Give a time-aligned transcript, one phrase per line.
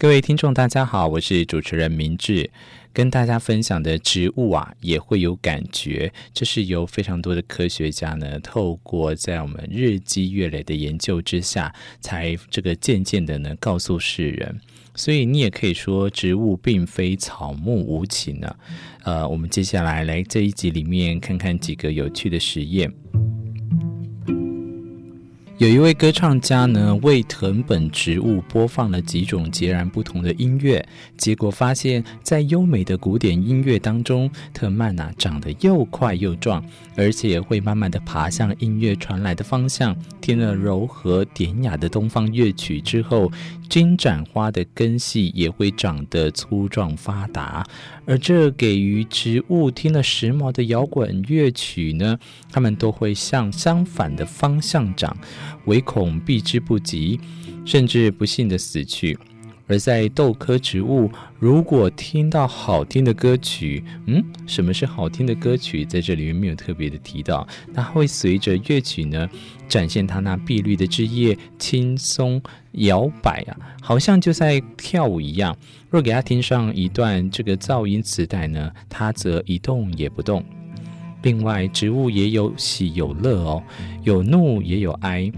[0.00, 2.50] 各位听众，大家好，我是主持人明志。
[2.90, 6.10] 跟大家分享的植物啊，也会有感觉。
[6.32, 14.58] 这是由非常多的科学家呢，透过在我们日积月累的研究之下，才这个渐渐的呢，告诉世人。
[14.94, 18.56] 所以你也可以说，植物并非草木无情呢。
[19.02, 22.90] 呃，我们接下来来这一集里面看看几个有趣的实验。
[25.60, 30.82] 有一位歌唱家呢，为藤本植物播放了几种截然不同的音乐，
[31.18, 36.64] 结果发现，在优美的古典音乐当中，藤蔓呐长得又快又壮，
[36.96, 39.94] 而且会慢慢地爬向音乐传来的方向。
[40.22, 43.30] 听了柔和典雅的东方乐曲之后，
[43.68, 47.66] 金盏花的根系也会长得粗壮发达。
[48.06, 52.18] 而这给予植物听了时髦的摇滚乐曲呢，
[52.50, 55.14] 它们都会向相反的方向长。
[55.66, 57.20] 唯恐避之不及，
[57.64, 59.18] 甚至不幸的死去。
[59.66, 65.84] 而在豆科植物，如果听到好听的歌曲，嗯，什么是好听的歌曲？
[65.84, 67.46] 在这里面没有特别的提到。
[67.72, 69.30] 它会随着乐曲呢，
[69.68, 72.42] 展现它那碧绿的枝叶轻松
[72.72, 75.56] 摇摆啊，好像就在跳舞一样。
[75.88, 80.44] 若给它听上一段这个噪音磁带呢，它则一动也不动。
[81.22, 83.62] 另外，植物也有喜有乐哦，
[84.04, 85.30] 有怒也有哀。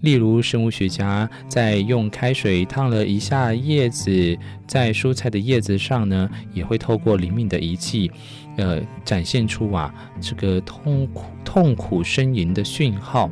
[0.00, 8.10] 例如，生物学家在用开水烫了一下叶子，在蔬菜的叶子上呢，也会透过灵敏的仪器，
[8.56, 13.30] 呃，展现出啊这个痛苦痛苦呻吟的讯号。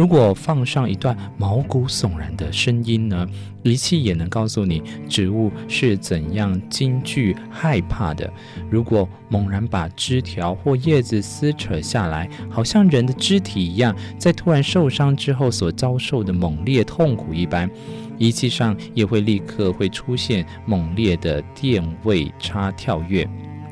[0.00, 3.28] 如果放上一段毛骨悚然的声音呢，
[3.62, 8.32] 仪器也能告诉你植物是怎样惊惧害怕的。
[8.70, 17.70] 如果猛然把枝条或叶子撕扯下来，好像人的肢体一样，在突然受伤之后所遭受的猛烈痛苦一般，
[18.16, 23.28] 仪器上也会立刻会出现猛烈的电位差跳跃。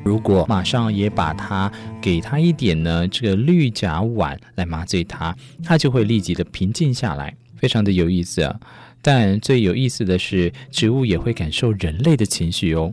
[0.09, 1.71] 如果马上也把它
[2.01, 8.59] 给它一点呢，这个绿甲烷来麻醉它，它就会立即的平静下来，非常的有意思啊。
[9.03, 12.89] 但最有意思的是，植物也会感受人类的情绪哦。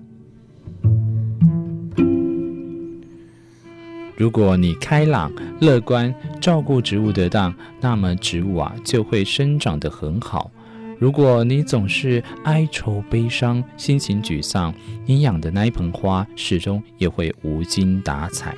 [4.15, 10.51] 如果你开朗、乐观，照顾植物得当，那么植物啊就会生长得很好。
[10.99, 14.75] 如果你总是哀愁悲伤、心情沮丧，
[15.05, 18.55] 你养的那一盆花始终也会无精打采。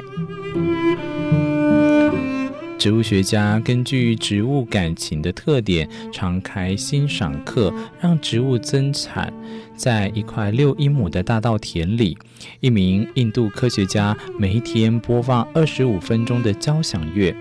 [2.78, 9.32] 植物学家根据植物感情的特点，常开欣赏课，让植物增产。
[9.74, 12.16] 在一块六英亩的大稻田里，
[12.60, 17.34] 一名印度科学家每一天播放二十五分钟的交响乐。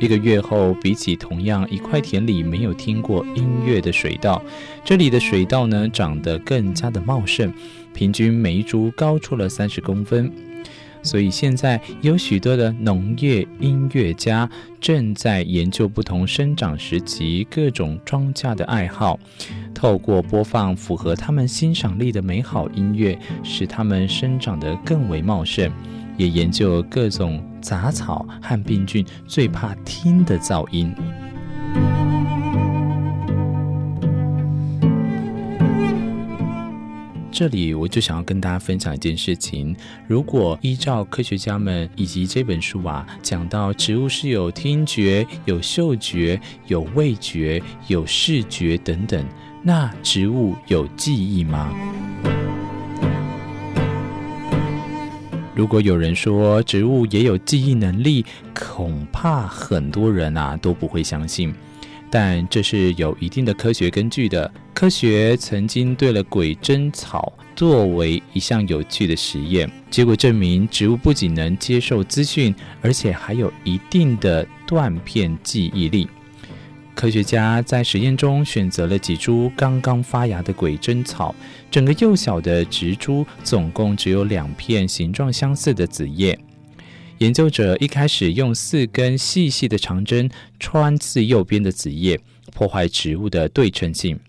[0.00, 4.42] 一个月后，比起同样一块田里没有听过音乐的水稻，
[4.82, 7.52] 这里的水稻呢，长得更加的茂盛，
[7.92, 10.32] 平均每一株高出了三十公分。
[11.02, 14.48] 所以现在有许多的农业音乐家
[14.80, 19.18] 正在研究不同生长时期各种庄稼的爱好，
[19.74, 25.70] 透过播放符合他们欣赏力的美好音乐，使它们生长得更为茂盛。
[26.16, 30.94] 也研究各种杂草和病菌最怕听的噪音。
[37.32, 39.74] 这里我就想要跟大家分享一件事情：
[40.06, 49.24] 如果依照科学家们以及这本书啊讲到，植物是有听觉、有嗅觉、有味觉、有视觉等等，
[49.62, 51.72] 那植物有记忆吗？
[55.60, 58.24] 如果有人说植物也有记忆能力，
[58.58, 61.54] 恐怕很多人啊都不会相信。
[62.08, 64.50] 但这是有一定的科学根据的。
[64.72, 76.08] 科学曾经对了鬼针草作为一项有趣的实验，结果证明植物不仅能接受资讯，而且还有一定的断片记忆力。
[77.00, 81.34] 科学家在实验中选择了几株刚刚发芽的鬼针草，
[81.70, 86.38] 整个幼小的植株总共只有两片形状相似的子叶。
[87.16, 92.20] 研究者一开始用四根细细的长针穿刺右边的子叶，
[92.52, 94.20] 破坏植物的对称性。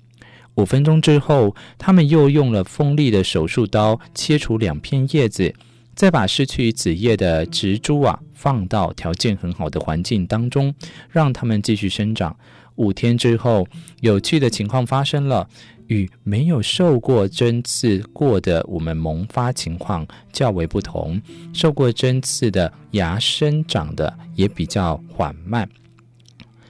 [0.56, 5.54] 五分钟之后，他们又用了锋利的手术刀切除两片叶子。
[5.94, 10.74] 再把失去子叶的植株啊放到条件很好的环境当中，
[11.10, 12.36] 让它们继续生长。
[12.76, 13.68] 五天之后，
[14.00, 15.48] 有趣的情况发生了，
[15.88, 21.22] 与没有受过针刺过的我们萌发情况较为不同。
[21.54, 25.70] 受过针刺的芽生长的也比较缓慢。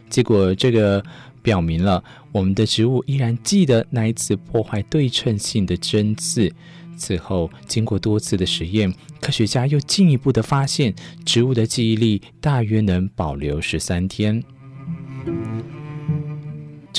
[0.09, 1.03] 结果这个
[1.42, 6.51] 表明了，我们的植物依然记得那一次破坏对称性的针刺。
[6.97, 10.94] 此后，经过多次的实验，科学家又进一步的发现，
[11.25, 14.44] 植物的记忆力大约能保留十三天。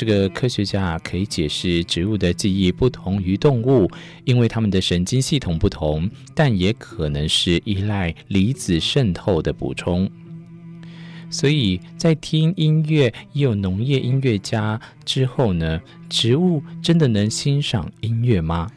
[0.04, 3.88] 这个科学家可以解释植物的记忆不同于动物，
[4.25, 10.10] 因为它们的神经系统不同，但也可能是依赖离子渗透的补充。
[11.31, 18.69] 所以在听音乐也有农业音乐家之后呢，植物真的能欣赏音乐吗？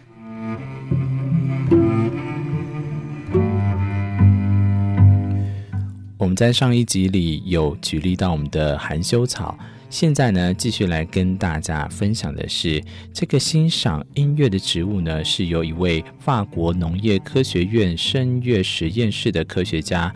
[6.19, 9.57] 我们在上一集里有举例到我们的含羞草，
[9.95, 12.83] 现在呢，继续来跟大家分享的是
[13.13, 20.13] 这个欣赏音乐的植物呢，是由一位法国农业科学院声乐实验室的科学家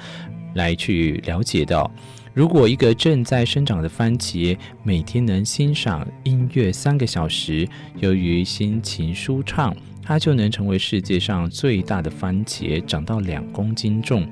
[0.56, 1.90] 来去了解到，
[2.34, 7.66] 如果一个正在生长的番茄每天能欣赏音乐三个小时，
[8.02, 9.74] 由于心情舒畅，
[10.04, 14.28] 它就能成为世界上最大的番茄，长到两公斤重。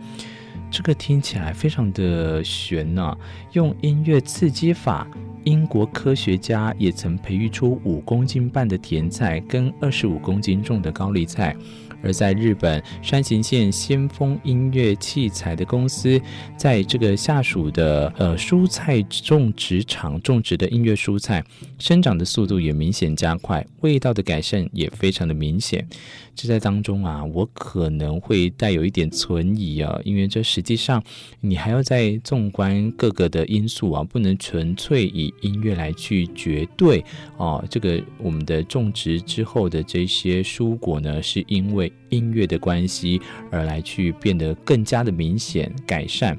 [0.70, 3.18] 这个听起来非常的玄呢、
[3.54, 5.08] 用音乐刺激法，
[5.48, 11.56] 英国科学家也曾培育出五公斤半的甜菜跟二十五公斤重的高丽菜。
[12.02, 16.20] 而在日本山形县先锋音乐器材的公司，
[16.58, 21.44] 在这个下属的呃蔬菜种植场种植的音乐蔬菜，
[21.78, 25.88] 生长的速度也明显加快，味道的改善也非常的明显。
[26.36, 31.04] 这在当中啊，我可能会带有一点存疑啊，因为这实际上
[31.42, 37.04] 你还要在纵观各个的因素啊，不能纯粹以音乐来去绝对
[37.38, 37.66] 哦。
[37.72, 46.38] 这个我们的种植之后的这些蔬果呢，是因为音乐的关系而来去变得更加的明显改善。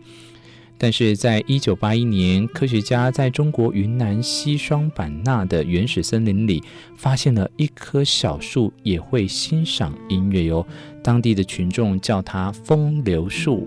[0.81, 6.63] 但是在一九八一年，科学家在中国云南西双版纳的原始森林里
[6.97, 10.65] 发现了一棵小树，也会欣赏音乐哟。
[11.03, 13.67] 当地的群众叫它“风流树”。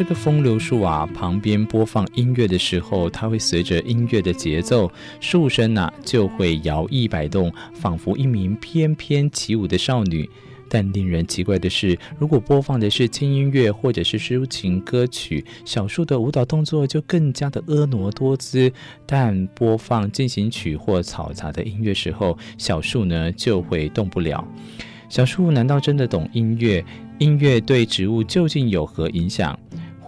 [0.00, 10.26] 这个风流树啊，旁边播放音乐的时候，它会随着音乐的节奏，树身呐就会摇曳摆动，仿佛一名翩翩起舞的少女。
[10.70, 18.70] 但令人奇怪的是，如果播放的是轻音乐或者是抒情歌曲，小树的舞蹈动作就更加的婀娜多姿；
[19.04, 24.42] 但播放进行曲或嘈杂的音乐时候，小树呢就会动不了。
[25.10, 26.82] 小树难道真的懂音乐？
[27.18, 29.58] 音乐对植物究竟有何影响？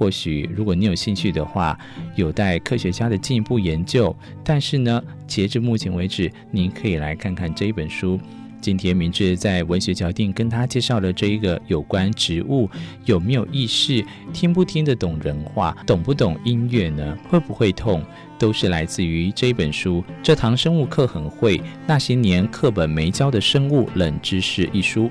[0.03, 1.79] 或许如果你有兴趣的话，
[2.17, 4.13] 有待科学家的进一步研究。
[4.43, 8.19] 但是呢，截至目前为止，您可以来看看这一本书。
[8.61, 12.69] 今天明志在文学脚印跟他介绍了这一个有关植物
[13.05, 17.17] 有没有意识、听不听得懂人话、懂不懂音乐呢？
[17.29, 18.05] 会不会痛？
[18.41, 25.09] 都是来自于这一本书《这堂生物课很会》，那些年课本没教的生物冷知识一书。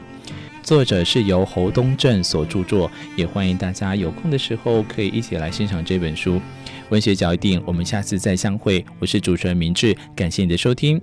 [0.64, 6.40] 作者是由侯东正所著作，也欢迎大家有空的时候可以一起来欣赏这本书。
[6.90, 8.86] 文学角一定，我们下次再相会。
[9.00, 11.02] 我是主持人明志，感谢你的收听。